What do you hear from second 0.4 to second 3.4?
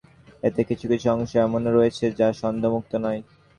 এতে কিছু কিছু অংশ এমনও রয়েছে যা সন্দেহমুক্ত নয়।